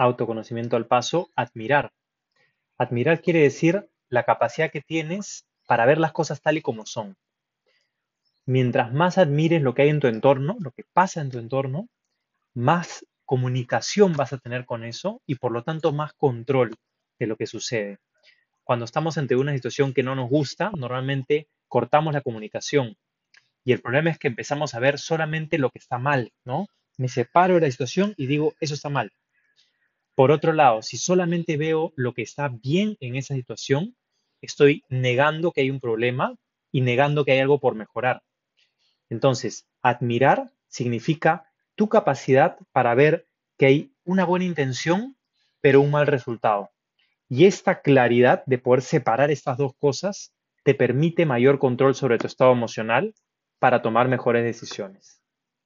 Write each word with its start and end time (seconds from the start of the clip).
autoconocimiento 0.00 0.76
al 0.76 0.86
paso, 0.86 1.30
admirar. 1.36 1.92
Admirar 2.78 3.20
quiere 3.20 3.40
decir 3.40 3.90
la 4.08 4.24
capacidad 4.24 4.70
que 4.70 4.80
tienes 4.80 5.46
para 5.66 5.84
ver 5.84 5.98
las 5.98 6.12
cosas 6.12 6.40
tal 6.40 6.56
y 6.56 6.62
como 6.62 6.86
son. 6.86 7.16
Mientras 8.46 8.92
más 8.92 9.18
admires 9.18 9.62
lo 9.62 9.74
que 9.74 9.82
hay 9.82 9.90
en 9.90 10.00
tu 10.00 10.06
entorno, 10.06 10.56
lo 10.60 10.72
que 10.72 10.84
pasa 10.92 11.20
en 11.20 11.30
tu 11.30 11.38
entorno, 11.38 11.88
más 12.54 13.06
comunicación 13.26 14.14
vas 14.14 14.32
a 14.32 14.38
tener 14.38 14.64
con 14.64 14.84
eso 14.84 15.20
y 15.26 15.34
por 15.34 15.52
lo 15.52 15.62
tanto 15.62 15.92
más 15.92 16.14
control 16.14 16.74
de 17.18 17.26
lo 17.26 17.36
que 17.36 17.46
sucede. 17.46 17.98
Cuando 18.64 18.86
estamos 18.86 19.18
ante 19.18 19.36
una 19.36 19.52
situación 19.52 19.92
que 19.92 20.02
no 20.02 20.14
nos 20.14 20.30
gusta, 20.30 20.70
normalmente 20.76 21.46
cortamos 21.68 22.14
la 22.14 22.22
comunicación. 22.22 22.96
Y 23.64 23.72
el 23.72 23.82
problema 23.82 24.10
es 24.10 24.18
que 24.18 24.28
empezamos 24.28 24.74
a 24.74 24.80
ver 24.80 24.98
solamente 24.98 25.58
lo 25.58 25.70
que 25.70 25.78
está 25.78 25.98
mal, 25.98 26.32
¿no? 26.44 26.66
Me 26.96 27.08
separo 27.08 27.56
de 27.56 27.60
la 27.60 27.70
situación 27.70 28.14
y 28.16 28.26
digo, 28.26 28.54
eso 28.60 28.74
está 28.74 28.88
mal. 28.88 29.12
Por 30.20 30.32
otro 30.32 30.52
lado, 30.52 30.82
si 30.82 30.98
solamente 30.98 31.56
veo 31.56 31.94
lo 31.96 32.12
que 32.12 32.20
está 32.20 32.48
bien 32.48 32.94
en 33.00 33.16
esa 33.16 33.34
situación, 33.34 33.96
estoy 34.42 34.84
negando 34.90 35.50
que 35.50 35.62
hay 35.62 35.70
un 35.70 35.80
problema 35.80 36.36
y 36.70 36.82
negando 36.82 37.24
que 37.24 37.32
hay 37.32 37.38
algo 37.38 37.58
por 37.58 37.74
mejorar. 37.74 38.22
Entonces, 39.08 39.66
admirar 39.80 40.52
significa 40.68 41.50
tu 41.74 41.88
capacidad 41.88 42.58
para 42.70 42.94
ver 42.94 43.28
que 43.56 43.64
hay 43.64 43.94
una 44.04 44.26
buena 44.26 44.44
intención, 44.44 45.16
pero 45.62 45.80
un 45.80 45.90
mal 45.90 46.06
resultado. 46.06 46.68
Y 47.30 47.46
esta 47.46 47.80
claridad 47.80 48.44
de 48.44 48.58
poder 48.58 48.82
separar 48.82 49.30
estas 49.30 49.56
dos 49.56 49.72
cosas 49.78 50.34
te 50.64 50.74
permite 50.74 51.24
mayor 51.24 51.58
control 51.58 51.94
sobre 51.94 52.18
tu 52.18 52.26
estado 52.26 52.52
emocional 52.52 53.14
para 53.58 53.80
tomar 53.80 54.06
mejores 54.06 54.44
decisiones. 54.44 55.19